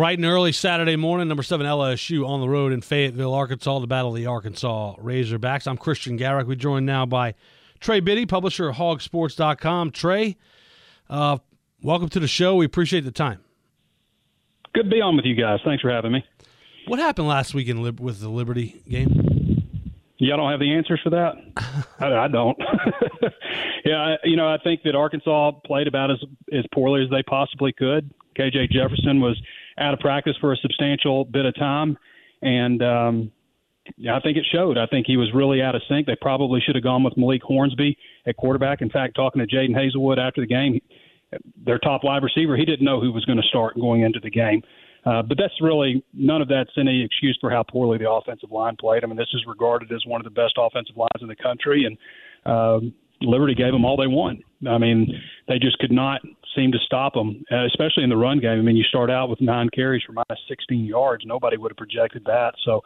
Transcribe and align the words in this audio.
Bright 0.00 0.16
and 0.16 0.24
early 0.24 0.52
Saturday 0.52 0.96
morning, 0.96 1.28
number 1.28 1.42
seven 1.42 1.66
LSU 1.66 2.26
on 2.26 2.40
the 2.40 2.48
road 2.48 2.72
in 2.72 2.80
Fayetteville, 2.80 3.34
Arkansas, 3.34 3.80
the 3.80 3.86
Battle 3.86 4.12
of 4.12 4.16
the 4.16 4.24
Arkansas 4.24 4.94
Razorbacks. 4.96 5.66
I'm 5.66 5.76
Christian 5.76 6.16
Garrick. 6.16 6.46
We're 6.46 6.54
joined 6.54 6.86
now 6.86 7.04
by 7.04 7.34
Trey 7.80 8.00
Biddy, 8.00 8.24
publisher 8.24 8.70
of 8.70 8.76
hogsports.com. 8.76 9.90
Trey, 9.90 10.38
uh, 11.10 11.36
welcome 11.82 12.08
to 12.08 12.18
the 12.18 12.26
show. 12.26 12.56
We 12.56 12.64
appreciate 12.64 13.02
the 13.02 13.10
time. 13.10 13.40
Good 14.72 14.84
to 14.84 14.90
be 14.90 15.02
on 15.02 15.16
with 15.16 15.26
you 15.26 15.34
guys. 15.34 15.60
Thanks 15.66 15.82
for 15.82 15.90
having 15.90 16.12
me. 16.12 16.24
What 16.86 16.98
happened 16.98 17.28
last 17.28 17.52
week 17.52 17.68
in 17.68 17.82
Lib- 17.82 18.00
with 18.00 18.20
the 18.20 18.30
Liberty 18.30 18.80
game? 18.88 19.66
Y'all 20.16 20.38
don't 20.38 20.50
have 20.50 20.60
the 20.60 20.72
answers 20.72 21.00
for 21.04 21.10
that? 21.10 21.34
I, 22.00 22.24
I 22.24 22.28
don't. 22.28 22.56
yeah, 23.84 24.16
you 24.24 24.36
know, 24.36 24.48
I 24.48 24.56
think 24.64 24.82
that 24.84 24.94
Arkansas 24.94 25.50
played 25.66 25.88
about 25.88 26.10
as 26.10 26.24
as 26.54 26.64
poorly 26.72 27.04
as 27.04 27.10
they 27.10 27.22
possibly 27.22 27.74
could. 27.74 28.10
KJ 28.34 28.70
Jefferson 28.70 29.20
was 29.20 29.38
out 29.78 29.94
of 29.94 30.00
practice 30.00 30.36
for 30.40 30.52
a 30.52 30.56
substantial 30.56 31.24
bit 31.24 31.46
of 31.46 31.54
time, 31.54 31.96
and 32.42 32.82
um, 32.82 33.32
I 34.10 34.20
think 34.20 34.36
it 34.36 34.46
showed. 34.52 34.78
I 34.78 34.86
think 34.86 35.06
he 35.06 35.16
was 35.16 35.28
really 35.34 35.62
out 35.62 35.74
of 35.74 35.82
sync. 35.88 36.06
They 36.06 36.16
probably 36.20 36.60
should 36.60 36.74
have 36.74 36.84
gone 36.84 37.02
with 37.02 37.16
Malik 37.16 37.42
Hornsby 37.42 37.96
at 38.26 38.36
quarterback. 38.36 38.82
In 38.82 38.90
fact, 38.90 39.14
talking 39.16 39.44
to 39.44 39.46
Jadon 39.46 39.74
Haselwood 39.74 40.18
after 40.18 40.40
the 40.40 40.46
game, 40.46 40.80
their 41.64 41.78
top 41.78 42.02
wide 42.04 42.22
receiver, 42.22 42.56
he 42.56 42.64
didn't 42.64 42.84
know 42.84 43.00
who 43.00 43.12
was 43.12 43.24
going 43.24 43.40
to 43.40 43.48
start 43.48 43.78
going 43.78 44.02
into 44.02 44.20
the 44.20 44.30
game. 44.30 44.62
Uh, 45.06 45.22
but 45.22 45.38
that's 45.38 45.54
really 45.62 46.04
none 46.12 46.42
of 46.42 46.48
that's 46.48 46.70
any 46.76 47.02
excuse 47.02 47.36
for 47.40 47.50
how 47.50 47.62
poorly 47.62 47.96
the 47.96 48.10
offensive 48.10 48.50
line 48.50 48.76
played. 48.78 49.02
I 49.02 49.06
mean, 49.06 49.16
this 49.16 49.32
is 49.32 49.42
regarded 49.46 49.90
as 49.92 50.04
one 50.06 50.20
of 50.20 50.24
the 50.24 50.30
best 50.30 50.54
offensive 50.58 50.96
lines 50.96 51.22
in 51.22 51.28
the 51.28 51.36
country, 51.36 51.86
and 51.86 51.96
um, 52.44 52.92
Liberty 53.22 53.54
gave 53.54 53.72
them 53.72 53.84
all 53.84 53.96
they 53.96 54.06
want. 54.06 54.40
I 54.68 54.78
mean, 54.78 55.08
they 55.48 55.58
just 55.58 55.78
could 55.78 55.92
not 55.92 56.20
seem 56.56 56.72
to 56.72 56.78
stop 56.84 57.14
them, 57.14 57.44
uh, 57.52 57.66
especially 57.66 58.02
in 58.02 58.10
the 58.10 58.16
run 58.16 58.40
game. 58.40 58.58
I 58.58 58.62
mean, 58.62 58.76
you 58.76 58.84
start 58.84 59.10
out 59.10 59.28
with 59.28 59.40
nine 59.40 59.68
carries 59.74 60.02
for 60.04 60.12
minus 60.12 60.42
16 60.48 60.84
yards. 60.84 61.24
Nobody 61.26 61.56
would 61.56 61.70
have 61.70 61.76
projected 61.76 62.24
that. 62.26 62.54
So 62.64 62.82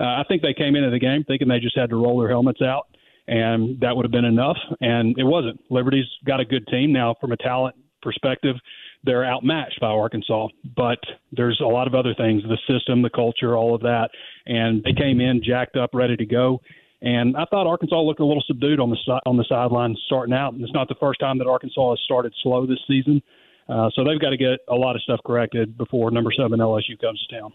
uh, 0.00 0.04
I 0.04 0.24
think 0.28 0.42
they 0.42 0.54
came 0.54 0.76
into 0.76 0.90
the 0.90 0.98
game 0.98 1.24
thinking 1.24 1.48
they 1.48 1.60
just 1.60 1.76
had 1.76 1.90
to 1.90 1.96
roll 1.96 2.18
their 2.18 2.28
helmets 2.28 2.60
out, 2.62 2.86
and 3.28 3.80
that 3.80 3.96
would 3.96 4.04
have 4.04 4.12
been 4.12 4.24
enough. 4.24 4.58
And 4.80 5.16
it 5.18 5.24
wasn't. 5.24 5.60
Liberty's 5.70 6.06
got 6.26 6.40
a 6.40 6.44
good 6.44 6.66
team 6.68 6.92
now 6.92 7.14
from 7.20 7.32
a 7.32 7.36
talent 7.36 7.76
perspective. 8.02 8.56
They're 9.04 9.24
outmatched 9.24 9.80
by 9.80 9.88
Arkansas, 9.88 10.48
but 10.76 10.98
there's 11.32 11.60
a 11.60 11.66
lot 11.66 11.86
of 11.86 11.94
other 11.94 12.14
things 12.14 12.42
the 12.42 12.58
system, 12.72 13.02
the 13.02 13.10
culture, 13.10 13.56
all 13.56 13.74
of 13.74 13.80
that. 13.82 14.08
And 14.46 14.82
they 14.82 14.92
came 14.92 15.20
in 15.20 15.42
jacked 15.44 15.76
up, 15.76 15.90
ready 15.92 16.16
to 16.16 16.26
go. 16.26 16.60
And 17.02 17.36
I 17.36 17.44
thought 17.44 17.66
Arkansas 17.66 18.00
looked 18.00 18.20
a 18.20 18.24
little 18.24 18.42
subdued 18.46 18.80
on 18.80 18.90
the 18.90 19.20
on 19.26 19.36
the 19.36 19.44
sideline 19.48 19.96
starting 20.06 20.34
out. 20.34 20.54
And 20.54 20.62
it's 20.62 20.72
not 20.72 20.88
the 20.88 20.94
first 20.98 21.20
time 21.20 21.38
that 21.38 21.46
Arkansas 21.46 21.90
has 21.90 22.00
started 22.04 22.34
slow 22.42 22.66
this 22.66 22.78
season. 22.88 23.22
Uh, 23.68 23.90
so 23.94 24.04
they've 24.04 24.20
got 24.20 24.30
to 24.30 24.36
get 24.36 24.60
a 24.68 24.74
lot 24.74 24.96
of 24.96 25.02
stuff 25.02 25.20
corrected 25.26 25.76
before 25.76 26.10
number 26.10 26.30
seven 26.32 26.60
LSU 26.60 26.98
comes 27.00 27.24
to 27.28 27.40
town. 27.40 27.52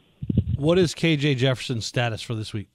What 0.58 0.78
is 0.78 0.94
KJ 0.94 1.38
Jefferson's 1.38 1.86
status 1.86 2.22
for 2.22 2.36
this 2.36 2.54
week? 2.54 2.68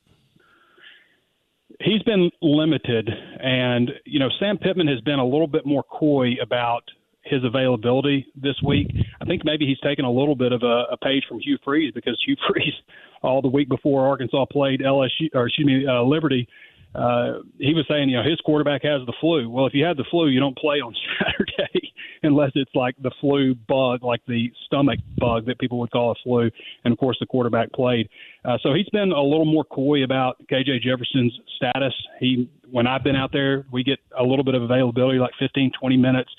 He's 1.81 2.03
been 2.03 2.31
limited, 2.41 3.11
and 3.41 3.91
you 4.07 4.19
know 4.19 4.31
Sam 4.41 4.57
Pittman 4.57 4.89
has 4.89 5.01
been 5.03 5.19
a 5.19 5.25
little 5.25 5.47
bit 5.47 5.67
more 5.67 5.83
coy 5.83 6.33
about 6.41 6.83
his 7.29 7.45
availability 7.45 8.27
this 8.37 8.57
week. 8.65 8.89
I 9.21 9.25
think 9.25 9.45
maybe 9.45 9.67
he's 9.67 9.81
taken 9.81 10.05
a 10.05 10.11
little 10.11 10.37
bit 10.37 10.53
of 10.53 10.63
a, 10.63 10.85
a 10.93 10.97
page 10.97 11.25
from 11.29 11.41
Hugh 11.41 11.59
Freeze 11.65 11.93
because 11.95 12.21
Hugh 12.25 12.37
Freeze, 12.49 12.75
all 13.23 13.43
the 13.43 13.49
week 13.49 13.69
before 13.69 14.07
Arkansas 14.07 14.47
played 14.47 14.81
LSU 14.81 15.29
or 15.35 15.47
excuse 15.47 15.67
me 15.67 15.87
uh, 15.87 16.03
Liberty, 16.03 16.49
uh, 16.95 17.41
he 17.59 17.75
was 17.75 17.85
saying 17.89 18.09
you 18.09 18.17
know 18.17 18.23
his 18.23 18.41
quarterback 18.41 18.83
has 18.83 19.05
the 19.07 19.13
flu. 19.21 19.51
Well, 19.51 19.67
if 19.67 19.75
you 19.75 19.85
have 19.85 19.97
the 19.97 20.07
flu, 20.11 20.29
you 20.29 20.41
don't 20.41 20.57
play 20.57 20.77
on 20.77 20.95
Saturday 21.19 21.93
unless 22.23 22.53
it's 22.55 22.75
like 22.75 22.95
the 23.03 23.11
flu 23.21 23.55
bug, 23.55 24.03
like 24.03 24.23
the 24.27 24.51
stomach 24.65 24.99
bug 25.19 25.47
that 25.47 25.59
people 25.59 25.79
would 25.79 25.91
call 25.91 26.13
a 26.13 26.15
flu. 26.25 26.51
And 26.85 26.93
of 26.93 26.99
course, 26.99 27.19
the 27.21 27.27
quarterback 27.27 27.71
played. 27.73 28.09
Uh, 28.45 28.57
so 28.63 28.73
he's 28.73 28.89
been 28.89 29.13
a 29.13 29.23
little 29.23 29.45
more 29.45 29.65
coy 29.65 30.05
about 30.05 30.37
KJ 30.51 30.81
Jefferson's 30.81 31.39
status. 31.57 31.93
He 32.19 32.49
when 32.71 32.87
I've 32.87 33.05
been 33.05 33.17
out 33.17 33.31
there, 33.33 33.67
we 33.71 33.85
get 33.85 33.99
a 34.19 34.23
little 34.23 34.45
bit 34.45 34.55
of 34.55 34.63
availability, 34.63 35.19
like 35.19 35.33
15, 35.39 35.73
20 35.79 35.97
minutes 35.99 36.31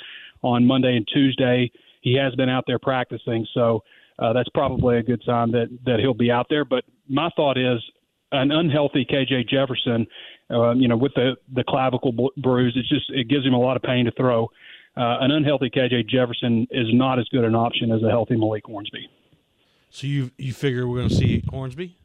on 0.48 0.66
Monday 0.66 0.96
and 0.96 1.08
Tuesday. 1.14 1.72
He 2.02 2.16
has 2.16 2.34
been 2.36 2.50
out 2.50 2.64
there 2.68 2.80
practicing, 2.80 3.46
so 3.54 3.84
uh, 4.20 4.34
that's 4.34 4.50
probably 4.50 4.98
a 4.98 5.04
good 5.04 5.22
sign 5.26 5.52
that 5.52 5.68
that 5.86 6.00
he'll 6.00 6.14
be 6.14 6.32
out 6.32 6.48
there. 6.50 6.66
But 6.66 6.86
my 7.10 7.30
thought 7.36 7.58
is 7.58 7.84
an 8.32 8.52
unhealthy 8.52 9.06
KJ 9.06 9.50
Jefferson, 9.50 10.08
uh, 10.50 10.72
you 10.72 10.88
know, 10.88 10.98
with 10.98 11.14
the 11.16 11.36
the 11.54 11.64
clavicle 11.64 12.14
bruise, 12.38 12.74
it's 12.76 12.90
just 12.90 13.10
it 13.10 13.28
gives 13.28 13.46
him 13.46 13.54
a 13.54 13.60
lot 13.60 13.76
of 13.76 13.84
pain 13.84 14.06
to 14.06 14.12
throw. 14.12 14.46
Uh, 14.96 15.18
an 15.22 15.32
unhealthy 15.32 15.70
KJ 15.70 16.08
Jefferson 16.08 16.66
is 16.72 16.88
not 16.92 17.20
as 17.20 17.28
good 17.30 17.44
an 17.44 17.54
option 17.54 17.92
as 17.92 18.02
a 18.02 18.10
healthy 18.10 18.36
Malik 18.36 18.66
Hornsby. 18.66 19.08
So 19.90 20.08
you 20.08 20.32
you 20.38 20.54
figure 20.54 20.88
we're 20.88 20.98
going 20.98 21.10
to 21.10 21.16
see 21.16 21.44
Hornsby? 21.50 21.96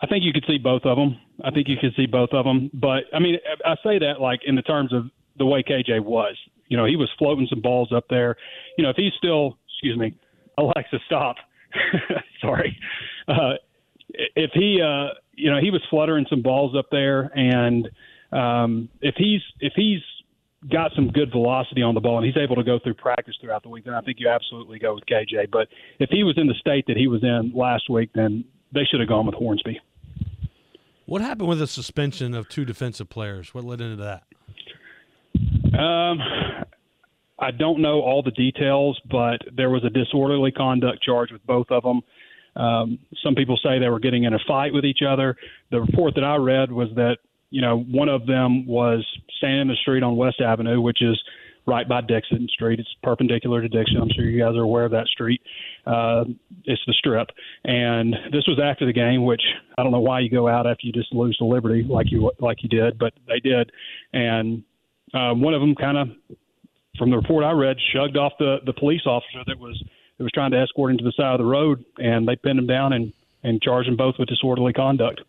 I 0.00 0.06
think 0.06 0.24
you 0.24 0.32
could 0.32 0.44
see 0.46 0.58
both 0.58 0.82
of 0.84 0.96
them. 0.96 1.18
I 1.44 1.50
think 1.50 1.68
you 1.68 1.76
could 1.80 1.94
see 1.96 2.06
both 2.06 2.30
of 2.32 2.44
them. 2.44 2.70
But 2.72 3.04
I 3.12 3.18
mean, 3.18 3.38
I 3.64 3.74
say 3.84 3.98
that 3.98 4.20
like 4.20 4.40
in 4.46 4.54
the 4.54 4.62
terms 4.62 4.92
of 4.92 5.10
the 5.38 5.46
way 5.46 5.62
KJ 5.62 6.00
was. 6.00 6.36
You 6.68 6.76
know, 6.76 6.84
he 6.84 6.96
was 6.96 7.10
floating 7.18 7.46
some 7.48 7.60
balls 7.60 7.92
up 7.94 8.04
there. 8.08 8.36
You 8.76 8.84
know, 8.84 8.90
if 8.90 8.96
he's 8.96 9.12
still, 9.16 9.58
excuse 9.68 9.96
me, 9.96 10.14
Alexa, 10.56 10.98
stop. 11.06 11.36
Sorry. 12.40 12.76
Uh, 13.26 13.54
if 14.08 14.50
he, 14.54 14.80
uh, 14.82 15.14
you 15.34 15.50
know, 15.50 15.60
he 15.60 15.70
was 15.70 15.82
fluttering 15.90 16.26
some 16.28 16.42
balls 16.42 16.74
up 16.76 16.86
there, 16.90 17.30
and 17.34 17.88
um, 18.32 18.88
if 19.00 19.14
he's 19.16 19.40
if 19.60 19.72
he's 19.76 20.00
got 20.70 20.90
some 20.94 21.08
good 21.08 21.30
velocity 21.30 21.82
on 21.82 21.94
the 21.94 22.00
ball 22.00 22.18
and 22.18 22.26
he's 22.26 22.36
able 22.36 22.56
to 22.56 22.64
go 22.64 22.78
through 22.82 22.94
practice 22.94 23.36
throughout 23.40 23.62
the 23.62 23.68
week, 23.68 23.84
then 23.84 23.94
I 23.94 24.00
think 24.00 24.18
you 24.18 24.28
absolutely 24.28 24.78
go 24.78 24.94
with 24.94 25.04
KJ. 25.06 25.50
But 25.52 25.68
if 26.00 26.10
he 26.10 26.24
was 26.24 26.36
in 26.36 26.48
the 26.48 26.54
state 26.54 26.84
that 26.88 26.96
he 26.96 27.06
was 27.06 27.22
in 27.22 27.52
last 27.54 27.88
week, 27.88 28.10
then 28.14 28.44
they 28.72 28.84
should 28.84 29.00
have 29.00 29.08
gone 29.08 29.26
with 29.26 29.36
Hornsby. 29.36 29.80
What 31.06 31.22
happened 31.22 31.48
with 31.48 31.60
the 31.60 31.66
suspension 31.66 32.34
of 32.34 32.48
two 32.48 32.64
defensive 32.64 33.08
players? 33.08 33.54
What 33.54 33.64
led 33.64 33.80
into 33.80 33.96
that? 34.02 34.24
Um, 35.78 36.18
I 37.38 37.52
don't 37.52 37.80
know 37.80 38.00
all 38.00 38.22
the 38.22 38.32
details, 38.32 39.00
but 39.08 39.38
there 39.56 39.70
was 39.70 39.84
a 39.84 39.90
disorderly 39.90 40.50
conduct 40.50 41.02
charge 41.02 41.30
with 41.30 41.46
both 41.46 41.66
of 41.70 41.84
them. 41.84 42.02
Um, 42.56 42.98
some 43.22 43.34
people 43.36 43.56
say 43.62 43.78
they 43.78 43.88
were 43.88 44.00
getting 44.00 44.24
in 44.24 44.34
a 44.34 44.38
fight 44.46 44.72
with 44.72 44.84
each 44.84 45.00
other. 45.08 45.36
The 45.70 45.80
report 45.80 46.14
that 46.16 46.24
I 46.24 46.36
read 46.36 46.72
was 46.72 46.88
that 46.96 47.18
you 47.50 47.62
know 47.62 47.78
one 47.78 48.08
of 48.08 48.26
them 48.26 48.66
was 48.66 49.06
standing 49.36 49.62
in 49.62 49.68
the 49.68 49.76
street 49.76 50.02
on 50.02 50.16
West 50.16 50.40
Avenue, 50.40 50.80
which 50.80 51.00
is 51.00 51.16
right 51.66 51.88
by 51.88 52.00
Dixon 52.00 52.48
Street. 52.52 52.80
It's 52.80 52.88
perpendicular 53.02 53.60
to 53.62 53.68
Dixon. 53.68 53.98
I'm 54.00 54.08
sure 54.16 54.24
you 54.24 54.42
guys 54.42 54.56
are 54.56 54.62
aware 54.62 54.86
of 54.86 54.90
that 54.90 55.06
street. 55.06 55.40
Uh, 55.86 56.24
it's 56.64 56.82
the 56.86 56.94
Strip, 56.94 57.28
and 57.64 58.14
this 58.32 58.44
was 58.48 58.58
after 58.60 58.84
the 58.86 58.92
game, 58.92 59.24
which 59.24 59.42
I 59.76 59.84
don't 59.84 59.92
know 59.92 60.00
why 60.00 60.20
you 60.20 60.30
go 60.30 60.48
out 60.48 60.66
after 60.66 60.86
you 60.86 60.92
just 60.92 61.14
lose 61.14 61.36
to 61.36 61.44
Liberty 61.44 61.84
like 61.88 62.10
you 62.10 62.32
like 62.40 62.64
you 62.64 62.68
did, 62.68 62.98
but 62.98 63.12
they 63.28 63.38
did, 63.38 63.70
and 64.12 64.64
uh, 65.14 65.34
one 65.34 65.54
of 65.54 65.60
them 65.60 65.74
kind 65.74 65.96
of, 65.98 66.08
from 66.98 67.10
the 67.10 67.16
report 67.16 67.44
I 67.44 67.52
read, 67.52 67.76
shrugged 67.92 68.16
off 68.16 68.32
the 68.38 68.58
the 68.66 68.72
police 68.72 69.02
officer 69.06 69.42
that 69.46 69.58
was 69.58 69.82
that 70.18 70.24
was 70.24 70.32
trying 70.32 70.50
to 70.52 70.60
escort 70.60 70.90
him 70.92 70.98
to 70.98 71.04
the 71.04 71.12
side 71.12 71.32
of 71.32 71.38
the 71.38 71.44
road, 71.44 71.84
and 71.98 72.26
they 72.26 72.36
pinned 72.36 72.58
him 72.58 72.66
down 72.66 72.92
and 72.92 73.12
and 73.44 73.62
charged 73.62 73.88
them 73.88 73.96
both 73.96 74.16
with 74.18 74.28
disorderly 74.28 74.72
conduct. 74.72 75.20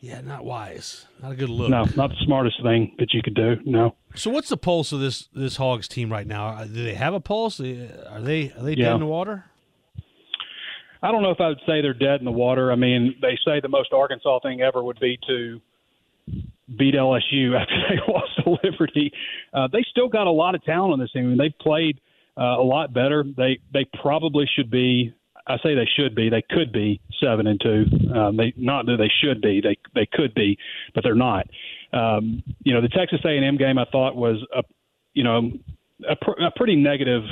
Yeah, 0.00 0.20
not 0.20 0.44
wise. 0.44 1.06
Not 1.22 1.32
a 1.32 1.34
good 1.34 1.48
look. 1.48 1.70
No, 1.70 1.84
not 1.96 2.10
the 2.10 2.16
smartest 2.26 2.62
thing 2.62 2.94
that 2.98 3.14
you 3.14 3.22
could 3.22 3.34
do. 3.34 3.56
No. 3.64 3.96
So 4.14 4.30
what's 4.30 4.50
the 4.50 4.58
pulse 4.58 4.92
of 4.92 5.00
this 5.00 5.28
this 5.32 5.56
Hogs 5.56 5.88
team 5.88 6.12
right 6.12 6.26
now? 6.26 6.48
Uh, 6.48 6.64
do 6.66 6.84
they 6.84 6.94
have 6.94 7.14
a 7.14 7.20
pulse? 7.20 7.58
Are 7.58 7.62
they 8.20 8.52
are 8.52 8.62
they 8.62 8.74
Yeah. 8.74 8.84
dead 8.88 8.94
in 8.94 9.00
the 9.00 9.06
water? 9.06 9.46
I 11.02 11.10
don't 11.12 11.22
know 11.22 11.30
if 11.30 11.40
I 11.40 11.48
would 11.48 11.60
say 11.66 11.82
they're 11.82 11.92
dead 11.92 12.20
in 12.20 12.24
the 12.24 12.32
water. 12.32 12.72
I 12.72 12.76
mean, 12.76 13.14
they 13.20 13.38
say 13.44 13.60
the 13.60 13.68
most 13.68 13.92
Arkansas 13.92 14.40
thing 14.40 14.62
ever 14.62 14.82
would 14.82 14.98
be 15.00 15.18
to 15.26 15.60
beat 16.76 16.94
LSU 16.94 17.56
after 17.60 17.74
they 17.88 18.00
lost 18.12 18.30
to 18.42 18.58
Liberty. 18.62 19.12
Uh, 19.52 19.68
they 19.72 19.84
still 19.90 20.08
got 20.08 20.26
a 20.26 20.30
lot 20.30 20.54
of 20.54 20.62
talent 20.64 20.92
on 20.92 20.98
this 20.98 21.10
team. 21.12 21.24
I 21.24 21.28
mean, 21.28 21.38
they've 21.38 21.58
played 21.60 22.00
uh, 22.38 22.60
a 22.60 22.64
lot 22.64 22.92
better. 22.92 23.24
They 23.36 23.60
they 23.72 23.86
probably 24.00 24.46
should 24.56 24.70
be. 24.70 25.14
I 25.46 25.58
say 25.58 25.74
they 25.74 25.88
should 25.94 26.14
be. 26.14 26.30
They 26.30 26.42
could 26.48 26.72
be 26.72 27.00
seven 27.22 27.46
and 27.46 27.60
two. 27.60 27.84
Um, 28.14 28.36
they 28.36 28.54
not 28.56 28.86
that 28.86 28.96
they 28.96 29.10
should 29.22 29.40
be. 29.42 29.60
They 29.60 29.76
they 29.94 30.08
could 30.10 30.34
be, 30.34 30.58
but 30.94 31.04
they're 31.04 31.14
not. 31.14 31.46
Um, 31.92 32.42
you 32.64 32.74
know, 32.74 32.80
the 32.80 32.88
Texas 32.88 33.20
A&M 33.24 33.56
game 33.56 33.78
I 33.78 33.84
thought 33.92 34.16
was 34.16 34.44
a 34.56 34.62
you 35.12 35.22
know 35.22 35.52
a, 36.08 36.16
pr- 36.16 36.42
a 36.42 36.50
pretty 36.56 36.76
negative 36.76 37.22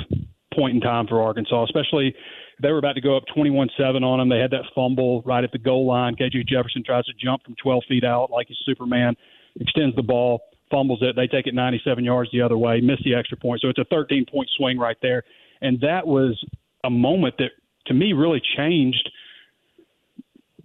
point 0.53 0.75
in 0.75 0.81
time 0.81 1.07
for 1.07 1.21
Arkansas, 1.21 1.63
especially 1.63 2.15
they 2.63 2.71
were 2.71 2.79
about 2.79 2.93
to 2.93 3.01
go 3.01 3.15
up 3.17 3.23
21-7 3.35 4.03
on 4.03 4.19
them. 4.19 4.29
They 4.29 4.39
had 4.39 4.51
that 4.51 4.63
fumble 4.73 5.21
right 5.23 5.43
at 5.43 5.51
the 5.51 5.59
goal 5.59 5.85
line. 5.85 6.15
KJ 6.15 6.47
Jefferson 6.47 6.83
tries 6.83 7.05
to 7.05 7.13
jump 7.13 7.43
from 7.43 7.55
12 7.61 7.83
feet 7.87 8.03
out 8.03 8.31
like 8.31 8.47
he's 8.47 8.57
Superman, 8.65 9.15
extends 9.59 9.95
the 9.95 10.01
ball, 10.01 10.41
fumbles 10.71 10.99
it. 11.01 11.15
They 11.15 11.27
take 11.27 11.45
it 11.45 11.53
97 11.53 12.03
yards 12.03 12.31
the 12.31 12.41
other 12.41 12.57
way, 12.57 12.81
miss 12.81 12.99
the 13.03 13.13
extra 13.13 13.37
point. 13.37 13.61
So 13.61 13.67
it's 13.67 13.79
a 13.79 13.93
13-point 13.93 14.49
swing 14.57 14.79
right 14.79 14.97
there. 15.01 15.23
And 15.61 15.79
that 15.81 16.07
was 16.07 16.43
a 16.83 16.89
moment 16.89 17.35
that, 17.37 17.51
to 17.87 17.93
me, 17.93 18.13
really 18.13 18.41
changed 18.57 19.09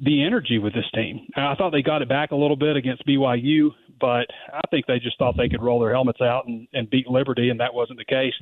the 0.01 0.25
energy 0.25 0.59
with 0.59 0.75
this 0.75 0.89
team. 0.95 1.27
I 1.37 1.55
thought 1.57 1.71
they 1.71 1.83
got 1.83 2.03
it 2.03 2.09
back 2.09 2.31
a 2.31 2.37
little 2.37 2.57
bit 2.57 2.77
against 2.77 3.07
BYU, 3.07 3.71
but 4.01 4.27
I 4.53 4.61
think 4.71 4.87
they 4.87 5.01
just 5.01 5.19
thought 5.19 5.37
they 5.37 5.49
could 5.49 5.63
roll 5.63 5.81
their 5.81 5.93
helmets 5.93 6.21
out 6.21 6.47
and, 6.47 6.69
and 6.73 6.89
beat 6.89 7.09
Liberty, 7.09 7.51
and 7.51 7.59
that 7.59 7.75
wasn't 7.75 7.99
the 7.99 8.05
case. 8.05 8.35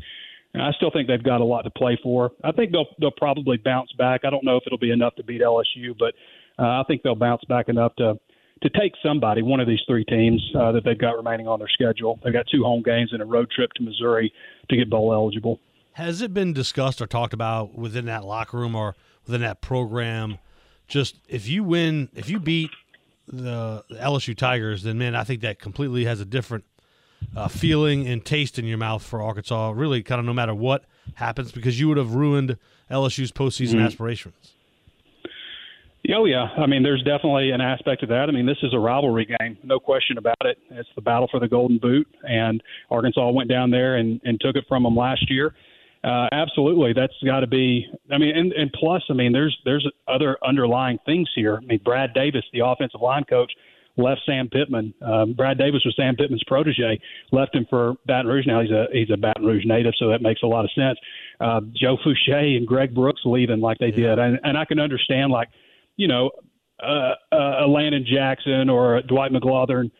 And 0.56 0.64
I 0.64 0.72
still 0.72 0.90
think 0.90 1.06
they've 1.06 1.22
got 1.22 1.42
a 1.42 1.44
lot 1.44 1.62
to 1.62 1.70
play 1.70 1.98
for. 2.02 2.30
I 2.42 2.50
think 2.50 2.72
they'll 2.72 2.86
they'll 2.98 3.10
probably 3.10 3.58
bounce 3.58 3.92
back. 3.92 4.22
I 4.24 4.30
don't 4.30 4.42
know 4.42 4.56
if 4.56 4.62
it'll 4.66 4.78
be 4.78 4.90
enough 4.90 5.14
to 5.16 5.22
beat 5.22 5.42
LSU, 5.42 5.94
but 5.98 6.14
uh, 6.58 6.80
I 6.80 6.84
think 6.88 7.02
they'll 7.02 7.14
bounce 7.14 7.44
back 7.44 7.68
enough 7.68 7.94
to 7.96 8.18
to 8.62 8.70
take 8.70 8.92
somebody, 9.04 9.42
one 9.42 9.60
of 9.60 9.68
these 9.68 9.80
three 9.86 10.04
teams 10.06 10.42
uh, 10.58 10.72
that 10.72 10.82
they've 10.82 10.98
got 10.98 11.10
remaining 11.10 11.46
on 11.46 11.58
their 11.58 11.68
schedule. 11.68 12.18
They've 12.24 12.32
got 12.32 12.46
two 12.50 12.64
home 12.64 12.82
games 12.82 13.12
and 13.12 13.20
a 13.20 13.26
road 13.26 13.50
trip 13.50 13.70
to 13.74 13.82
Missouri 13.82 14.32
to 14.70 14.76
get 14.76 14.88
bowl 14.88 15.12
eligible. 15.12 15.60
Has 15.92 16.22
it 16.22 16.32
been 16.32 16.54
discussed 16.54 17.02
or 17.02 17.06
talked 17.06 17.34
about 17.34 17.74
within 17.74 18.06
that 18.06 18.24
locker 18.24 18.56
room 18.56 18.74
or 18.74 18.96
within 19.26 19.42
that 19.42 19.60
program? 19.60 20.38
Just 20.88 21.16
if 21.28 21.46
you 21.46 21.64
win, 21.64 22.08
if 22.14 22.30
you 22.30 22.40
beat 22.40 22.70
the 23.28 23.84
LSU 23.92 24.34
Tigers, 24.34 24.84
then 24.84 24.96
man, 24.96 25.14
I 25.14 25.24
think 25.24 25.42
that 25.42 25.58
completely 25.58 26.06
has 26.06 26.20
a 26.20 26.24
different 26.24 26.64
uh, 27.34 27.48
feeling 27.48 28.06
and 28.06 28.24
taste 28.24 28.58
in 28.58 28.64
your 28.66 28.78
mouth 28.78 29.02
for 29.02 29.22
Arkansas. 29.22 29.72
Really, 29.74 30.02
kind 30.02 30.18
of 30.18 30.24
no 30.24 30.32
matter 30.34 30.54
what 30.54 30.84
happens, 31.14 31.52
because 31.52 31.80
you 31.80 31.88
would 31.88 31.96
have 31.96 32.14
ruined 32.14 32.56
LSU's 32.90 33.32
postseason 33.32 33.74
Mm-hmm. 33.76 33.86
aspirations. 33.86 34.52
Oh 36.14 36.24
yeah, 36.24 36.44
I 36.56 36.66
mean, 36.66 36.84
there's 36.84 37.02
definitely 37.02 37.50
an 37.50 37.60
aspect 37.60 38.04
of 38.04 38.08
that. 38.10 38.28
I 38.28 38.30
mean, 38.32 38.46
this 38.46 38.58
is 38.62 38.72
a 38.72 38.78
rivalry 38.78 39.24
game, 39.40 39.58
no 39.64 39.80
question 39.80 40.18
about 40.18 40.36
it. 40.44 40.56
It's 40.70 40.88
the 40.94 41.00
battle 41.02 41.26
for 41.28 41.40
the 41.40 41.48
Golden 41.48 41.78
Boot, 41.78 42.06
and 42.22 42.62
Arkansas 42.92 43.28
went 43.30 43.48
down 43.50 43.72
there 43.72 43.96
and, 43.96 44.20
and 44.24 44.40
took 44.40 44.54
it 44.54 44.64
from 44.68 44.84
them 44.84 44.94
last 44.94 45.28
year. 45.28 45.52
Uh, 46.04 46.28
absolutely, 46.30 46.92
that's 46.92 47.12
got 47.24 47.40
to 47.40 47.48
be. 47.48 47.84
I 48.12 48.18
mean, 48.18 48.36
and, 48.36 48.52
and 48.52 48.72
plus, 48.72 49.02
I 49.10 49.14
mean, 49.14 49.32
there's 49.32 49.56
there's 49.64 49.84
other 50.06 50.38
underlying 50.46 50.98
things 51.04 51.28
here. 51.34 51.58
I 51.60 51.66
mean, 51.66 51.80
Brad 51.84 52.14
Davis, 52.14 52.44
the 52.52 52.60
offensive 52.64 53.00
line 53.00 53.24
coach, 53.24 53.50
left 53.96 54.20
Sam 54.26 54.48
Pittman. 54.48 54.94
Um, 55.02 55.32
Brad 55.32 55.58
Davis 55.58 55.82
was 55.84 55.94
Sam 55.96 56.16
Pittman's 56.16 56.44
protege. 56.46 57.00
Left 57.32 57.54
him 57.54 57.66
for 57.68 57.94
Baton 58.06 58.26
Rouge. 58.26 58.46
Now 58.46 58.60
he's 58.60 58.70
a 58.70 58.86
he's 58.92 59.10
a 59.10 59.16
Baton 59.16 59.44
Rouge 59.44 59.64
native, 59.64 59.94
so 59.98 60.08
that 60.10 60.22
makes 60.22 60.42
a 60.42 60.46
lot 60.46 60.64
of 60.64 60.70
sense. 60.72 60.98
Uh, 61.40 61.60
Joe 61.74 61.96
Foucha 62.04 62.56
and 62.56 62.66
Greg 62.66 62.94
Brooks 62.94 63.22
leaving 63.24 63.60
like 63.60 63.78
they 63.78 63.90
did, 63.90 64.18
and, 64.18 64.38
and 64.44 64.56
I 64.58 64.64
can 64.64 64.78
understand 64.78 65.32
like 65.32 65.48
you 65.96 66.08
know, 66.08 66.30
uh, 66.82 67.14
uh, 67.32 67.64
a 67.64 67.66
Landon 67.66 68.04
Jackson 68.06 68.68
or 68.68 69.00
Dwight 69.02 69.32
McGlothern, 69.32 69.90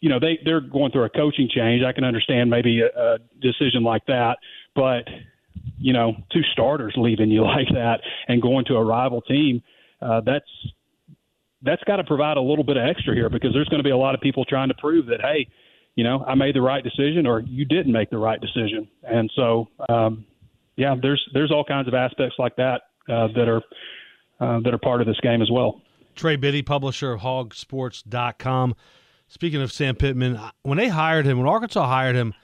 you 0.00 0.10
know, 0.10 0.20
they 0.20 0.38
they're 0.44 0.60
going 0.60 0.92
through 0.92 1.04
a 1.04 1.10
coaching 1.10 1.48
change. 1.50 1.82
I 1.82 1.92
can 1.92 2.04
understand 2.04 2.50
maybe 2.50 2.82
a, 2.82 2.88
a 2.88 3.18
decision 3.40 3.82
like 3.82 4.04
that, 4.06 4.36
but 4.74 5.08
you 5.78 5.92
know, 5.92 6.14
two 6.32 6.42
starters 6.52 6.94
leaving 6.96 7.30
you 7.30 7.42
like 7.44 7.68
that 7.72 8.00
and 8.28 8.42
going 8.42 8.66
to 8.66 8.74
a 8.74 8.84
rival 8.84 9.22
team, 9.22 9.62
uh, 10.02 10.20
that's 10.20 10.44
that's 11.64 11.82
got 11.84 11.96
to 11.96 12.04
provide 12.04 12.36
a 12.36 12.40
little 12.40 12.64
bit 12.64 12.76
of 12.76 12.84
extra 12.86 13.14
here 13.14 13.28
because 13.28 13.52
there's 13.52 13.68
going 13.68 13.78
to 13.78 13.84
be 13.84 13.90
a 13.90 13.96
lot 13.96 14.14
of 14.14 14.20
people 14.20 14.44
trying 14.44 14.68
to 14.68 14.74
prove 14.74 15.06
that 15.06 15.20
hey, 15.20 15.48
you 15.96 16.04
know, 16.04 16.24
I 16.26 16.34
made 16.34 16.54
the 16.54 16.62
right 16.62 16.82
decision 16.82 17.26
or 17.26 17.40
you 17.40 17.64
didn't 17.64 17.92
make 17.92 18.10
the 18.10 18.18
right 18.18 18.40
decision, 18.40 18.88
and 19.02 19.30
so 19.34 19.68
um, 19.88 20.26
yeah, 20.76 20.94
there's 21.00 21.22
there's 21.32 21.50
all 21.50 21.64
kinds 21.64 21.88
of 21.88 21.94
aspects 21.94 22.36
like 22.38 22.56
that 22.56 22.82
uh, 23.08 23.28
that 23.34 23.48
are 23.48 23.62
uh, 24.40 24.60
that 24.60 24.74
are 24.74 24.78
part 24.78 25.00
of 25.00 25.06
this 25.06 25.18
game 25.22 25.42
as 25.42 25.50
well. 25.50 25.80
Trey 26.14 26.36
Biddy, 26.36 26.62
publisher 26.62 27.12
of 27.12 27.20
hogsports.com. 27.20 28.74
Speaking 29.26 29.62
of 29.62 29.72
Sam 29.72 29.96
Pittman, 29.96 30.38
when 30.62 30.78
they 30.78 30.88
hired 30.88 31.26
him, 31.26 31.38
when 31.38 31.48
Arkansas 31.48 31.86
hired 31.86 32.14
him, 32.14 32.34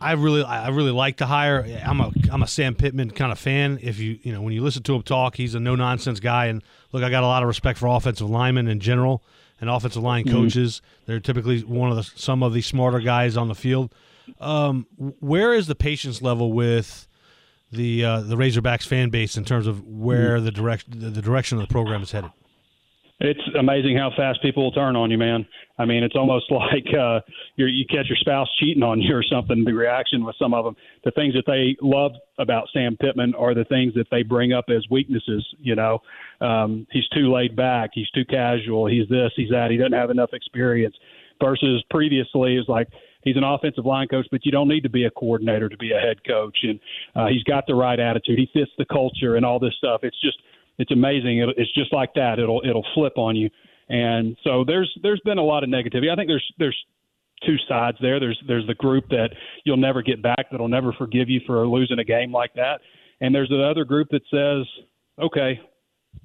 I 0.00 0.12
really, 0.12 0.42
I 0.42 0.68
really 0.68 0.90
like 0.90 1.18
the 1.18 1.26
hire. 1.26 1.66
I'm 1.84 2.00
a, 2.00 2.10
I'm 2.30 2.42
a 2.42 2.46
Sam 2.46 2.74
Pittman 2.74 3.10
kind 3.10 3.30
of 3.30 3.38
fan. 3.38 3.78
If 3.82 3.98
you, 3.98 4.18
you 4.22 4.32
know, 4.32 4.40
when 4.40 4.52
you 4.52 4.62
listen 4.62 4.82
to 4.84 4.94
him 4.94 5.02
talk, 5.02 5.36
he's 5.36 5.54
a 5.54 5.60
no 5.60 5.74
nonsense 5.74 6.20
guy. 6.20 6.46
And 6.46 6.62
look, 6.92 7.02
I 7.02 7.10
got 7.10 7.22
a 7.22 7.26
lot 7.26 7.42
of 7.42 7.46
respect 7.46 7.78
for 7.78 7.86
offensive 7.86 8.28
linemen 8.28 8.68
in 8.68 8.80
general 8.80 9.22
and 9.60 9.70
offensive 9.70 10.02
line 10.02 10.24
coaches. 10.24 10.82
They're 11.06 11.20
typically 11.20 11.60
one 11.62 11.90
of 11.90 11.96
the 11.96 12.02
some 12.02 12.42
of 12.42 12.52
the 12.52 12.62
smarter 12.62 13.00
guys 13.00 13.36
on 13.36 13.48
the 13.48 13.54
field. 13.54 13.94
Um, 14.40 14.86
where 14.96 15.52
is 15.54 15.66
the 15.66 15.74
patience 15.74 16.20
level 16.20 16.52
with 16.52 17.06
the 17.70 18.04
uh, 18.04 18.20
the 18.20 18.36
Razorbacks 18.36 18.86
fan 18.86 19.10
base 19.10 19.36
in 19.36 19.44
terms 19.44 19.66
of 19.66 19.86
where 19.86 20.40
the 20.40 20.50
direction 20.50 21.12
the 21.12 21.22
direction 21.22 21.58
of 21.58 21.66
the 21.66 21.72
program 21.72 22.02
is 22.02 22.12
headed? 22.12 22.30
It's 23.18 23.40
amazing 23.58 23.96
how 23.96 24.10
fast 24.14 24.42
people 24.42 24.64
will 24.64 24.72
turn 24.72 24.94
on 24.94 25.10
you, 25.10 25.16
man. 25.16 25.46
I 25.78 25.86
mean, 25.86 26.02
it's 26.02 26.16
almost 26.16 26.46
like 26.50 26.86
uh, 26.98 27.20
you're, 27.56 27.68
you 27.68 27.86
catch 27.86 28.08
your 28.08 28.16
spouse 28.16 28.48
cheating 28.60 28.82
on 28.82 29.00
you 29.00 29.14
or 29.14 29.22
something. 29.22 29.64
The 29.64 29.72
reaction 29.72 30.24
with 30.24 30.36
some 30.38 30.52
of 30.52 30.64
them, 30.64 30.76
the 31.04 31.12
things 31.12 31.34
that 31.34 31.44
they 31.46 31.76
love 31.80 32.12
about 32.38 32.68
Sam 32.72 32.96
Pittman 33.00 33.34
are 33.34 33.54
the 33.54 33.64
things 33.64 33.94
that 33.94 34.08
they 34.10 34.22
bring 34.22 34.52
up 34.52 34.66
as 34.68 34.84
weaknesses. 34.90 35.46
You 35.58 35.76
know, 35.76 36.00
um, 36.42 36.86
he's 36.90 37.08
too 37.08 37.32
laid 37.32 37.56
back, 37.56 37.90
he's 37.94 38.10
too 38.10 38.24
casual, 38.26 38.86
he's 38.86 39.08
this, 39.08 39.32
he's 39.34 39.50
that, 39.50 39.70
he 39.70 39.78
doesn't 39.78 39.92
have 39.92 40.10
enough 40.10 40.30
experience. 40.32 40.94
Versus 41.38 41.84
previously, 41.90 42.56
is 42.56 42.64
like 42.66 42.88
he's 43.20 43.36
an 43.36 43.44
offensive 43.44 43.84
line 43.84 44.08
coach, 44.08 44.26
but 44.30 44.46
you 44.46 44.50
don't 44.50 44.68
need 44.68 44.80
to 44.80 44.88
be 44.88 45.04
a 45.04 45.10
coordinator 45.10 45.68
to 45.68 45.76
be 45.76 45.92
a 45.92 46.00
head 46.00 46.16
coach, 46.26 46.56
and 46.62 46.80
uh, 47.14 47.26
he's 47.26 47.42
got 47.42 47.66
the 47.66 47.74
right 47.74 48.00
attitude. 48.00 48.38
He 48.38 48.48
fits 48.54 48.70
the 48.78 48.86
culture 48.86 49.36
and 49.36 49.44
all 49.44 49.58
this 49.58 49.74
stuff. 49.76 50.00
It's 50.02 50.18
just 50.22 50.38
it's 50.78 50.92
amazing. 50.92 51.38
It, 51.38 51.50
it's 51.56 51.72
just 51.74 51.92
like 51.92 52.14
that. 52.14 52.38
It'll 52.38 52.62
it'll 52.68 52.86
flip 52.94 53.16
on 53.16 53.36
you. 53.36 53.50
And 53.88 54.36
so 54.42 54.64
there's 54.66 54.92
there's 55.02 55.20
been 55.24 55.38
a 55.38 55.44
lot 55.44 55.62
of 55.62 55.70
negativity. 55.70 56.10
I 56.10 56.16
think 56.16 56.28
there's 56.28 56.46
there's 56.58 56.76
two 57.44 57.56
sides 57.68 57.98
there. 58.00 58.18
There's 58.18 58.40
there's 58.46 58.66
the 58.66 58.74
group 58.74 59.08
that 59.10 59.30
you'll 59.64 59.76
never 59.76 60.02
get 60.02 60.22
back 60.22 60.46
that'll 60.50 60.68
never 60.68 60.92
forgive 60.92 61.28
you 61.28 61.40
for 61.46 61.66
losing 61.66 61.98
a 61.98 62.04
game 62.04 62.32
like 62.32 62.54
that, 62.54 62.80
and 63.20 63.34
there's 63.34 63.48
the 63.48 63.62
other 63.62 63.84
group 63.84 64.08
that 64.10 64.22
says, 64.30 64.66
okay, 65.22 65.60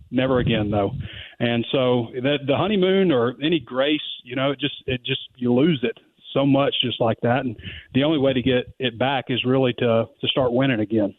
never 0.10 0.40
again 0.40 0.72
though. 0.72 0.92
And 1.40 1.66
so 1.72 2.08
that 2.16 2.40
the 2.48 2.58
honeymoon 2.58 3.12
or 3.12 3.36
any 3.44 3.60
grace, 3.60 4.00
you 4.24 4.36
know, 4.36 4.52
it 4.52 4.60
just 4.60 4.76
it 4.88 5.04
just 5.06 5.22
you 5.36 5.54
lose 5.54 5.80
it 5.84 5.98
so 6.34 6.46
much 6.46 6.74
just 6.82 7.00
like 7.00 7.20
that. 7.22 7.46
And 7.46 7.56
the 7.94 8.04
only 8.04 8.18
way 8.18 8.34
to 8.34 8.42
get 8.42 8.74
it 8.80 8.98
back 8.98 9.26
is 9.30 9.44
really 9.46 9.74
to 9.74 10.06
to 10.20 10.28
start 10.28 10.52
winning 10.52 10.80
again. 10.80 11.16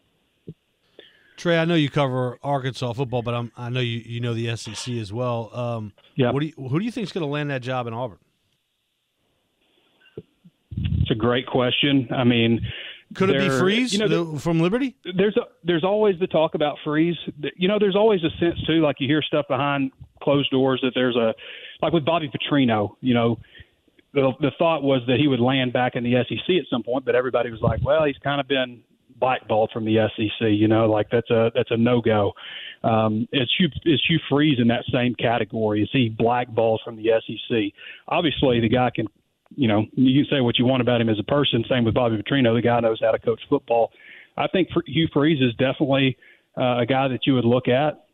Trey, 1.43 1.59
I 1.59 1.65
know 1.65 1.75
you 1.75 1.91
cover 1.91 2.39
Arkansas 2.45 2.93
football, 2.93 3.21
but 3.23 3.35
I'm, 3.35 3.51
I 3.57 3.69
know 3.69 3.81
you, 3.81 3.99
you 4.07 4.21
know 4.21 4.33
the 4.33 4.55
SEC 4.57 4.95
as 4.95 5.13
well. 5.13 5.51
Um, 5.53 5.93
Yeah. 6.15 6.31
What 6.31 6.39
do 6.39 6.47
you, 6.47 6.53
who 6.69 6.79
do 6.79 6.85
you 6.85 6.93
think 6.93 7.05
is 7.09 7.13
going 7.13 7.27
to 7.27 7.29
land 7.31 7.51
that 7.51 7.63
job 7.63 7.89
in 7.89 7.93
Auburn? 7.95 8.19
It's 10.77 11.11
a 11.11 11.17
great 11.17 11.49
question. 11.49 12.09
I 12.15 12.23
mean, 12.23 12.61
Could 13.17 13.31
it 13.31 13.39
be 13.41 13.49
Freeze 13.59 13.93
You 13.93 13.99
know, 14.07 14.25
the- 14.35 14.39
from 14.39 14.61
Liberty? 14.61 14.95
there's 15.17 15.37
a, 15.37 15.47
there's 15.65 15.83
always 15.83 16.17
the 16.21 16.29
talk 16.29 16.55
about 16.55 16.79
freeze. 16.85 17.17
You 17.57 17.67
know, 17.67 17.81
there's 17.81 17.97
always 17.97 18.21
a 18.23 18.31
sense 18.39 18.61
too, 18.65 18.81
like 18.81 19.01
you 19.01 19.09
hear 19.09 19.21
stuff 19.21 19.47
behind 19.49 19.91
closed 20.23 20.49
doors 20.53 20.79
that 20.85 20.93
there's 20.95 21.17
a, 21.17 21.35
like 21.83 21.93
with 21.93 22.05
Bobby 22.05 22.31
Petrino. 22.31 22.95
You 23.01 23.15
know, 23.15 23.39
the 24.15 24.31
the 24.41 24.53
thought 24.61 24.85
was 24.85 25.03
that 25.09 25.19
he 25.19 25.27
would 25.27 25.41
land 25.41 25.73
back 25.73 25.97
in 25.97 26.05
the 26.05 26.13
SEC 26.29 26.55
at 26.57 26.67
some 26.71 26.85
point, 26.85 27.05
but 27.05 27.17
everybody 27.17 27.51
was 27.51 27.61
like, 27.63 27.81
well, 27.85 28.05
he's 28.05 28.19
kind 28.23 28.41
of 28.41 28.47
been 28.47 28.83
blackballed 29.23 29.71
from 29.73 29.85
the 29.85 29.97
SEC. 30.17 30.49
You 30.51 30.67
know, 30.67 30.91
like 30.91 31.09
that's 31.11 31.31
a 31.31 31.51
that's 31.55 31.71
a 31.71 31.77
no 31.77 32.03
go. 32.03 32.33
Um, 32.83 33.29
is 33.33 33.49
Hugh 33.57 33.69
is 33.85 34.03
Hugh 34.09 34.19
Freeze 34.29 34.59
in 34.61 34.69
that 34.69 34.85
same 34.93 35.15
category? 35.15 35.83
Is 35.83 35.89
he 35.93 36.09
blackballed 36.09 36.81
from 36.85 36.97
the 36.97 37.11
SEC? 37.25 37.73
Obviously, 38.09 38.61
the 38.61 38.69
guy 38.69 38.91
can. 38.95 39.07
You 39.55 39.69
know, 39.69 39.85
you 39.93 40.25
can 40.25 40.31
say 40.35 40.41
what 40.41 40.59
you 40.59 40.65
want 40.65 40.81
about 40.81 41.03
him 41.03 41.11
as 41.11 41.19
a 41.19 41.25
person. 41.25 41.63
Same 41.69 41.85
with 41.85 41.93
Bobby 41.93 42.17
Petrino. 42.17 42.57
The 42.57 42.63
guy 42.63 42.81
knows 42.81 42.99
how 43.03 43.11
to 43.11 43.19
coach 43.19 43.41
football. 43.51 43.93
I 44.35 44.47
think 44.49 44.69
Hugh 44.87 45.09
Freeze 45.13 45.43
is 45.43 45.53
definitely 45.57 46.17
uh, 46.57 46.79
a 46.81 46.87
guy 46.87 47.09
that 47.09 47.27
you 47.27 47.35
would 47.35 47.45
look 47.45 47.69
at. 47.69 48.07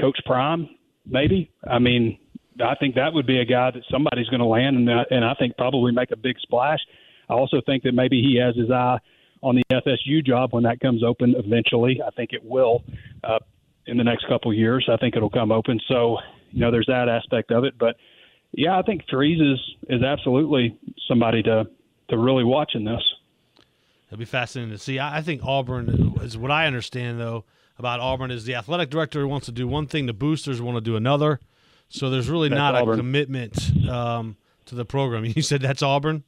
Coach 0.00 0.18
Prime, 0.24 0.70
maybe. 1.04 1.50
I 1.68 1.78
mean, 1.78 2.18
I 2.64 2.76
think 2.76 2.94
that 2.94 3.12
would 3.12 3.26
be 3.26 3.40
a 3.40 3.44
guy 3.44 3.72
that 3.72 3.82
somebody's 3.90 4.28
going 4.28 4.40
to 4.40 4.46
land, 4.46 4.76
and 4.76 4.88
uh, 4.88 5.04
and 5.10 5.22
I 5.22 5.34
think 5.34 5.54
probably 5.58 5.92
make 5.92 6.12
a 6.12 6.16
big 6.16 6.36
splash. 6.40 6.80
I 7.28 7.34
also 7.34 7.60
think 7.66 7.82
that 7.82 7.92
maybe 7.92 8.22
he 8.22 8.40
has 8.40 8.56
his 8.56 8.70
eye 8.70 8.98
on 9.44 9.56
the 9.56 9.62
FSU 9.70 10.24
job 10.24 10.52
when 10.52 10.64
that 10.64 10.80
comes 10.80 11.04
open 11.04 11.34
eventually. 11.36 12.00
I 12.04 12.10
think 12.10 12.32
it 12.32 12.42
will 12.44 12.82
uh, 13.22 13.38
in 13.86 13.96
the 13.96 14.04
next 14.04 14.26
couple 14.26 14.50
of 14.50 14.56
years. 14.56 14.88
I 14.90 14.96
think 14.96 15.16
it'll 15.16 15.30
come 15.30 15.52
open. 15.52 15.78
So 15.88 16.18
you 16.50 16.60
know, 16.60 16.70
there's 16.70 16.86
that 16.86 17.08
aspect 17.08 17.50
of 17.50 17.64
it. 17.64 17.74
But 17.78 17.96
yeah, 18.52 18.78
I 18.78 18.82
think 18.82 19.02
Freeze 19.10 19.40
is 19.40 19.60
is 19.88 20.02
absolutely 20.02 20.76
somebody 21.06 21.42
to 21.42 21.64
to 22.10 22.18
really 22.18 22.44
watch 22.44 22.72
in 22.74 22.84
this. 22.84 23.02
It'll 24.08 24.18
be 24.18 24.24
fascinating 24.24 24.72
to 24.72 24.78
see. 24.78 25.00
I 25.00 25.22
think 25.22 25.42
Auburn 25.44 26.16
is 26.22 26.38
what 26.38 26.50
I 26.50 26.66
understand 26.66 27.20
though 27.20 27.44
about 27.78 28.00
Auburn 28.00 28.30
is 28.30 28.44
the 28.44 28.54
athletic 28.54 28.90
director 28.90 29.26
wants 29.26 29.46
to 29.46 29.52
do 29.52 29.66
one 29.66 29.86
thing, 29.86 30.06
the 30.06 30.12
boosters 30.12 30.62
want 30.62 30.76
to 30.76 30.80
do 30.80 30.96
another. 30.96 31.40
So 31.88 32.10
there's 32.10 32.28
really 32.28 32.48
that's 32.48 32.58
not 32.58 32.74
Auburn. 32.76 32.94
a 32.94 32.96
commitment 32.98 33.88
um, 33.88 34.36
to 34.66 34.74
the 34.74 34.84
program. 34.84 35.24
You 35.34 35.42
said 35.42 35.60
that's 35.60 35.82
Auburn. 35.82 36.24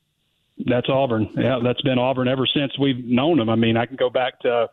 That's 0.65 0.89
Auburn. 0.89 1.29
Yeah, 1.37 1.59
that's 1.63 1.83
been 1.83 1.99
Auburn 1.99 2.29
ever 2.29 2.47
since 2.47 2.79
we've 2.79 3.05
known 3.05 3.39
them. 3.39 3.51
I 3.51 3.57
mean, 3.57 3.77
I 3.77 3.87
can 3.87 3.97
go 3.97 4.09
back 4.11 4.41
to. 4.41 4.69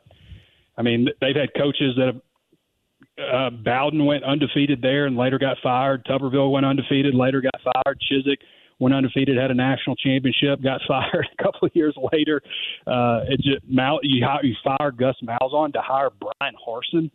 I 0.77 0.81
mean, 0.81 1.07
they've 1.19 1.35
had 1.35 1.49
coaches 1.55 1.95
that 1.97 2.13
have. 2.13 2.21
Uh, 3.15 3.49
Bowden 3.51 4.05
went 4.05 4.23
undefeated 4.23 4.81
there 4.81 5.05
and 5.05 5.15
later 5.15 5.37
got 5.37 5.57
fired. 5.61 6.03
Tuberville 6.05 6.51
went 6.51 6.65
undefeated, 6.65 7.13
later 7.13 7.41
got 7.41 7.53
fired. 7.63 7.99
Chizik 8.09 8.37
went 8.79 8.95
undefeated, 8.95 9.37
had 9.37 9.51
a 9.51 9.53
national 9.53 9.95
championship, 9.95 10.63
got 10.63 10.81
fired 10.87 11.27
a 11.37 11.43
couple 11.43 11.67
of 11.67 11.75
years 11.75 11.95
later. 12.11 12.41
Uh, 12.87 13.21
it 13.27 13.37
just 13.37 13.63
Mal, 13.67 13.99
you, 14.01 14.25
you 14.41 14.55
fire 14.63 14.91
Gus 14.91 15.15
Malzahn 15.23 15.73
to 15.73 15.81
hire 15.81 16.09
Bryan 16.09 16.55
Harsin. 16.67 17.11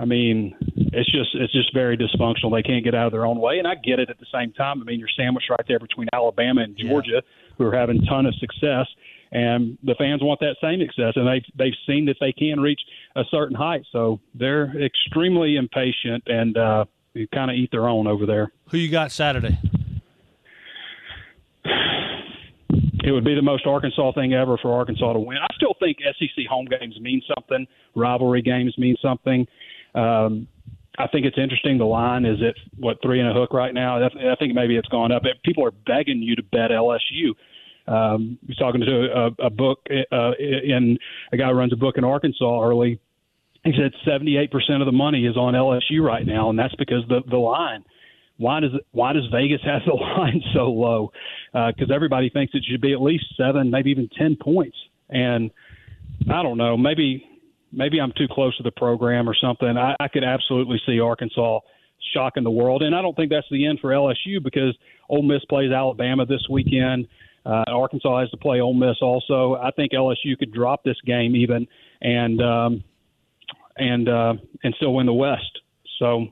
I 0.00 0.04
mean, 0.04 0.54
it's 0.74 1.10
just 1.10 1.30
it's 1.34 1.52
just 1.52 1.72
very 1.74 1.96
dysfunctional. 1.96 2.52
They 2.52 2.62
can't 2.62 2.82
get 2.82 2.94
out 2.94 3.06
of 3.06 3.12
their 3.12 3.26
own 3.26 3.38
way, 3.38 3.58
and 3.58 3.68
I 3.68 3.74
get 3.74 3.98
it. 3.98 4.08
At 4.08 4.18
the 4.18 4.26
same 4.32 4.52
time, 4.52 4.80
I 4.80 4.84
mean, 4.84 4.98
you're 4.98 5.08
sandwiched 5.16 5.50
right 5.50 5.64
there 5.68 5.78
between 5.78 6.08
Alabama 6.12 6.62
and 6.62 6.76
Georgia, 6.76 7.10
yeah. 7.14 7.20
who 7.58 7.66
are 7.66 7.76
having 7.76 8.02
a 8.02 8.06
ton 8.06 8.24
of 8.24 8.34
success, 8.36 8.86
and 9.32 9.76
the 9.82 9.94
fans 9.96 10.22
want 10.22 10.40
that 10.40 10.56
same 10.62 10.80
success, 10.80 11.12
and 11.16 11.28
they've 11.28 11.44
they've 11.56 11.76
seen 11.86 12.06
that 12.06 12.16
they 12.20 12.32
can 12.32 12.60
reach 12.60 12.80
a 13.16 13.22
certain 13.30 13.54
height, 13.54 13.82
so 13.92 14.18
they're 14.34 14.72
extremely 14.82 15.56
impatient 15.56 16.22
and 16.26 16.56
uh, 16.56 16.84
kind 17.34 17.50
of 17.50 17.56
eat 17.56 17.70
their 17.70 17.86
own 17.86 18.06
over 18.06 18.24
there. 18.24 18.50
Who 18.70 18.78
you 18.78 18.90
got 18.90 19.12
Saturday? 19.12 19.58
it 23.04 23.10
would 23.10 23.24
be 23.24 23.34
the 23.34 23.42
most 23.42 23.66
Arkansas 23.66 24.12
thing 24.12 24.32
ever 24.32 24.56
for 24.58 24.72
Arkansas 24.72 25.12
to 25.12 25.18
win. 25.18 25.38
I 25.38 25.48
still 25.54 25.74
think 25.80 25.98
SEC 26.18 26.46
home 26.48 26.66
games 26.66 26.98
mean 27.00 27.20
something. 27.34 27.66
Rivalry 27.94 28.42
games 28.42 28.76
mean 28.78 28.96
something. 29.02 29.46
Um, 29.94 30.48
I 30.98 31.06
think 31.08 31.24
it's 31.24 31.38
interesting. 31.38 31.78
The 31.78 31.84
line 31.84 32.24
is 32.24 32.38
at 32.42 32.54
what 32.76 32.98
three 33.02 33.20
and 33.20 33.28
a 33.28 33.32
hook 33.32 33.52
right 33.52 33.72
now. 33.72 34.04
I 34.04 34.36
think 34.36 34.54
maybe 34.54 34.76
it's 34.76 34.88
gone 34.88 35.10
up. 35.10 35.22
People 35.44 35.64
are 35.64 35.70
begging 35.70 36.22
you 36.22 36.36
to 36.36 36.42
bet 36.42 36.70
LSU. 36.70 37.30
Um, 37.88 38.38
I 38.42 38.48
was 38.48 38.56
talking 38.58 38.80
to 38.80 39.08
a, 39.40 39.46
a 39.46 39.50
book 39.50 39.80
uh, 39.90 40.32
in 40.38 40.98
a 41.32 41.36
guy 41.36 41.48
who 41.48 41.54
runs 41.54 41.72
a 41.72 41.76
book 41.76 41.96
in 41.96 42.04
Arkansas 42.04 42.62
early. 42.62 43.00
He 43.64 43.72
said 43.72 43.92
78% 44.06 44.50
of 44.80 44.86
the 44.86 44.92
money 44.92 45.26
is 45.26 45.36
on 45.36 45.54
LSU 45.54 46.02
right 46.02 46.26
now, 46.26 46.50
and 46.50 46.58
that's 46.58 46.74
because 46.76 47.04
the 47.08 47.22
the 47.28 47.38
line 47.38 47.84
why 48.42 48.60
does 48.60 48.72
why 48.90 49.12
does 49.12 49.24
Vegas 49.32 49.60
have 49.64 49.82
the 49.86 49.94
line 49.94 50.42
so 50.52 50.70
low? 50.70 51.12
Because 51.52 51.90
uh, 51.90 51.94
everybody 51.94 52.28
thinks 52.28 52.54
it 52.54 52.64
should 52.68 52.80
be 52.80 52.92
at 52.92 53.00
least 53.00 53.24
seven, 53.36 53.70
maybe 53.70 53.90
even 53.90 54.08
ten 54.18 54.36
points. 54.36 54.76
And 55.08 55.50
I 56.30 56.42
don't 56.42 56.58
know, 56.58 56.76
maybe 56.76 57.24
maybe 57.72 58.00
I'm 58.00 58.12
too 58.16 58.28
close 58.30 58.56
to 58.58 58.62
the 58.62 58.70
program 58.70 59.28
or 59.28 59.34
something. 59.34 59.76
I, 59.76 59.96
I 59.98 60.08
could 60.08 60.24
absolutely 60.24 60.80
see 60.86 61.00
Arkansas 61.00 61.60
shocking 62.12 62.44
the 62.44 62.50
world, 62.50 62.82
and 62.82 62.94
I 62.94 63.02
don't 63.02 63.16
think 63.16 63.30
that's 63.30 63.46
the 63.50 63.66
end 63.66 63.80
for 63.80 63.90
LSU 63.90 64.42
because 64.42 64.76
Ole 65.08 65.22
Miss 65.22 65.44
plays 65.46 65.72
Alabama 65.72 66.26
this 66.26 66.46
weekend. 66.50 67.08
Uh, 67.44 67.64
Arkansas 67.68 68.20
has 68.20 68.30
to 68.30 68.36
play 68.36 68.60
Ole 68.60 68.74
Miss 68.74 68.96
also. 69.00 69.56
I 69.56 69.70
think 69.72 69.92
LSU 69.92 70.38
could 70.38 70.52
drop 70.52 70.84
this 70.84 70.96
game 71.04 71.34
even 71.34 71.66
and 72.00 72.40
um, 72.40 72.84
and 73.76 74.08
uh, 74.08 74.34
and 74.62 74.74
still 74.76 74.94
win 74.94 75.06
the 75.06 75.12
West. 75.12 75.60
So 75.98 76.26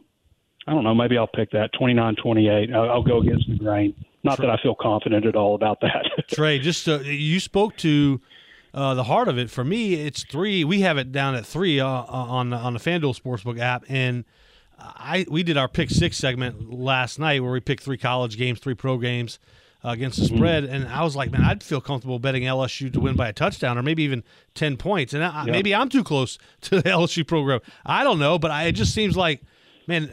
I 0.67 0.73
don't 0.73 0.85
know. 0.85 0.95
Maybe 0.95 1.17
I'll 1.17 1.27
pick 1.27 1.51
that 1.53 1.71
29 1.79 2.17
28. 2.17 2.73
I'll, 2.73 2.91
I'll, 2.91 3.03
go 3.03 3.21
against 3.21 3.49
the 3.49 3.57
grain. 3.57 3.95
Not 4.23 4.37
Trey. 4.37 4.47
that 4.47 4.59
I 4.59 4.63
feel 4.63 4.75
confident 4.75 5.27
at 5.27 5.35
all 5.35 5.55
about 5.55 5.81
that. 5.81 6.05
Trey, 6.29 6.59
just 6.59 6.89
uh, 6.89 7.01
you 7.01 7.41
spoke 7.41 7.77
to 7.79 8.21
uh, 8.73 8.95
the 8.95 9.05
heart 9.05 9.29
of 9.29 9.39
it. 9.39 9.50
For 9.50 9.65
me, 9.65 9.95
it's 9.95 10.25
three. 10.25 10.65
We 10.65 10.81
have 10.81 10.99
it 10.99 11.12
down 11.12 11.35
at 11.35 11.47
three 11.47 11.81
uh, 11.81 11.87
uh 11.87 12.07
on 12.07 12.53
on 12.53 12.75
the 12.75 12.81
FanDuel 12.81 13.21
Sportsbook 13.21 13.59
app, 13.59 13.85
and 13.89 14.25
I 14.79 15.27
we 15.29 15.43
did 15.43 15.57
our 15.57 15.69
pick 15.69 15.91
six 15.91 16.17
segment 16.17 16.73
last 16.73 17.19
night 17.19 17.43
where 17.43 17.53
we 17.53 17.61
picked 17.61 17.83
three 17.83 17.99
college 17.99 18.37
games, 18.37 18.61
three 18.61 18.75
pro 18.75 18.99
games. 18.99 19.39
Uh, 19.83 19.93
against 19.93 20.19
the 20.19 20.27
mm-hmm. 20.27 20.37
spread, 20.37 20.65
mm-hmm. 20.65 20.75
and 20.75 20.89
I 20.89 21.03
was 21.03 21.17
like, 21.17 21.31
man, 21.31 21.41
I'd 21.41 21.62
feel 21.62 21.81
comfortable 21.81 22.19
betting 22.19 22.43
LSU 22.43 22.93
to 22.93 23.00
win 23.00 23.17
by 23.17 23.29
a 23.29 23.33
touchdown 23.33 23.79
or 23.79 23.83
maybe 23.83 24.03
even 24.03 24.23
ten 24.53 24.77
points. 24.77 25.15
And 25.15 25.25
I, 25.25 25.47
yep. 25.47 25.53
maybe 25.53 25.75
I'm 25.75 25.89
too 25.89 26.05
close 26.05 26.37
to 26.61 26.83
the 26.83 26.91
LSU 26.91 27.27
program. 27.27 27.61
I 27.87 28.05
don't 28.05 28.19
know, 28.19 28.39
but 28.39 28.50
I, 28.50 28.65
it 28.65 28.73
just 28.73 28.93
seems 28.93 29.17
like 29.17 29.41
man, 29.87 30.09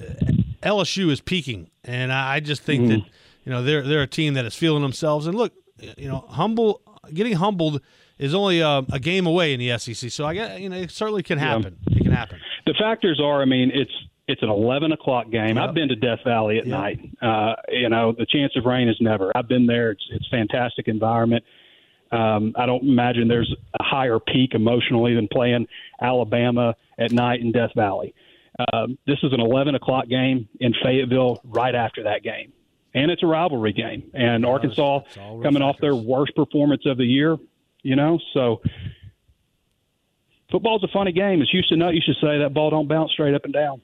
LSU 0.64 1.12
is 1.12 1.22
peaking, 1.22 1.70
and 1.84 2.14
I 2.14 2.40
just 2.40 2.62
think 2.64 2.84
mm. 2.84 2.88
that 2.90 3.00
you 3.44 3.52
know 3.52 3.62
they're 3.62 3.82
they're 3.82 4.04
a 4.04 4.08
team 4.08 4.36
that 4.36 4.46
is 4.46 4.56
feeling 4.56 4.82
themselves. 4.82 5.28
And 5.28 5.38
look, 5.38 5.54
you 5.98 6.08
know, 6.08 6.26
humble 6.30 6.82
getting 7.14 7.34
humbled 7.34 7.82
is 8.18 8.34
only 8.34 8.60
a, 8.60 8.84
a 8.92 9.00
game 9.00 9.26
away 9.28 9.54
in 9.54 9.60
the 9.60 9.78
SEC. 9.78 10.12
So 10.12 10.26
I 10.26 10.34
guess 10.34 10.60
you 10.60 10.70
know 10.70 10.78
it 10.78 10.92
certainly 10.92 11.24
can 11.24 11.38
happen. 11.38 11.78
Yeah. 11.88 11.98
It 11.98 12.04
can 12.04 12.12
happen. 12.12 12.40
The 12.66 12.74
factors 12.80 13.20
are, 13.24 13.42
I 13.42 13.46
mean, 13.46 13.72
it's 13.74 13.92
it's 14.28 14.44
an 14.44 14.50
11 14.50 14.92
o'clock 14.92 15.30
game. 15.30 15.56
Yep. 15.56 15.70
I've 15.70 15.74
been 15.74 15.88
to 15.88 15.96
Death 15.96 16.20
Valley 16.26 16.58
at 16.58 16.68
yep. 16.68 16.80
night. 16.80 17.00
Uh, 17.22 17.56
you 17.70 17.90
know, 17.90 18.12
the 18.12 18.26
chance 18.26 18.54
of 18.58 18.66
rain 18.66 18.90
is 18.90 18.98
never. 19.00 19.32
I've 19.36 19.48
been 19.48 19.66
there. 19.68 19.92
It's 19.92 20.04
it's 20.12 20.28
fantastic 20.30 20.88
environment. 20.88 21.44
Um, 22.12 22.54
I 22.56 22.66
don't 22.66 22.84
imagine 22.84 23.28
there's 23.28 23.54
a 23.80 23.84
higher 23.84 24.20
peak 24.20 24.54
emotionally 24.54 25.14
than 25.16 25.28
playing 25.28 25.68
Alabama 26.02 26.76
at 26.98 27.12
night 27.12 27.42
in 27.42 27.52
Death 27.52 27.72
Valley. 27.76 28.14
Um, 28.74 28.98
this 29.06 29.18
is 29.24 29.34
an 29.34 29.40
11 29.40 29.76
o'clock 29.76 30.08
game 30.08 30.48
in 30.60 30.74
Fayetteville 30.84 31.42
right 31.44 31.76
after 31.76 32.04
that 32.04 32.24
game. 32.24 32.54
And 32.98 33.12
it's 33.12 33.22
a 33.22 33.28
rivalry 33.28 33.74
game. 33.74 34.10
And 34.14 34.44
Arkansas 34.46 35.02
coming 35.44 35.62
off 35.62 35.78
their 35.80 35.96
worst 35.96 36.36
performance 36.36 36.84
of 36.86 36.98
the 36.98 37.06
year, 37.06 37.38
you 37.84 37.96
know, 37.96 38.20
so 38.34 38.62
football's 40.52 40.84
a 40.84 40.88
funny 40.88 41.12
game. 41.12 41.42
As 41.42 41.50
Houston 41.52 41.80
Nutt 41.80 41.94
used 41.94 42.08
to 42.08 42.14
say, 42.16 42.40
that 42.40 42.54
ball 42.54 42.72
don't 42.72 42.88
bounce 42.88 43.12
straight 43.12 43.36
up 43.36 43.46
and 43.46 43.54
down. 43.54 43.82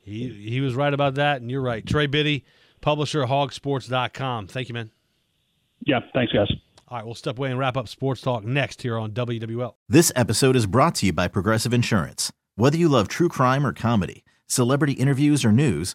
He 0.00 0.28
he 0.28 0.60
was 0.60 0.74
right 0.74 0.92
about 0.92 1.14
that, 1.16 1.42
and 1.42 1.50
you're 1.50 1.62
right. 1.62 1.86
Trey 1.86 2.06
Biddy, 2.06 2.44
publisher, 2.80 3.24
hogsports.com. 3.24 4.48
Thank 4.48 4.68
you, 4.68 4.74
man. 4.74 4.90
Yeah, 5.84 6.00
thanks, 6.14 6.32
guys. 6.32 6.50
All 6.88 6.96
right, 6.96 7.04
we'll 7.04 7.14
step 7.14 7.38
away 7.38 7.50
and 7.50 7.58
wrap 7.58 7.76
up 7.76 7.88
sports 7.88 8.20
talk 8.20 8.44
next 8.44 8.82
here 8.82 8.98
on 8.98 9.12
WWL. 9.12 9.74
This 9.88 10.10
episode 10.16 10.56
is 10.56 10.66
brought 10.66 10.94
to 10.96 11.06
you 11.06 11.12
by 11.12 11.28
Progressive 11.28 11.72
Insurance. 11.72 12.32
Whether 12.56 12.76
you 12.76 12.88
love 12.88 13.08
true 13.08 13.28
crime 13.28 13.66
or 13.66 13.72
comedy, 13.72 14.24
celebrity 14.46 14.94
interviews 14.94 15.44
or 15.44 15.52
news, 15.52 15.94